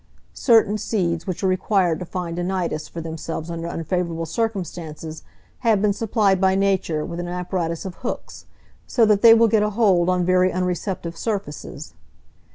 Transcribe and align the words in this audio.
Certain 0.33 0.79
seeds 0.79 1.27
which 1.27 1.43
are 1.43 1.47
required 1.47 1.99
to 1.99 2.05
find 2.05 2.39
a 2.39 2.43
nidus 2.43 2.87
for 2.87 3.01
themselves 3.01 3.51
under 3.51 3.67
unfavourable 3.67 4.25
circumstances 4.25 5.21
have 5.59 5.79
been 5.79 5.93
supplied 5.93 6.41
by 6.41 6.55
nature 6.55 7.05
with 7.05 7.19
an 7.19 7.27
apparatus 7.27 7.85
of 7.85 7.93
hooks, 8.01 8.47
so 8.87 9.05
that 9.05 9.21
they 9.21 9.35
will 9.35 9.47
get 9.47 9.61
a 9.61 9.69
hold 9.69 10.09
on 10.09 10.25
very 10.25 10.49
unreceptive 10.51 11.15
surfaces. 11.15 11.93